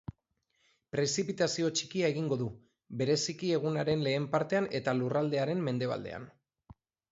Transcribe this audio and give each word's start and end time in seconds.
Prezipitazio 0.95 1.69
txikia 1.79 2.09
egingo 2.13 2.39
du, 2.43 2.47
bereziki 3.03 3.53
egunaren 3.59 4.03
lehen 4.09 4.27
partean 4.39 4.69
eta 4.83 4.99
lurraldearen 5.03 5.65
mendebaldean. 5.71 6.29